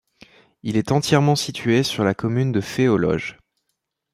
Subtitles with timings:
[0.63, 3.37] Il est entièrement situé sur la commune de Fay-aux-Loges.